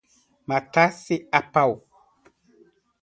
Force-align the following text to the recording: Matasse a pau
Matasse 0.47 1.15
a 1.31 1.41
pau 1.53 1.71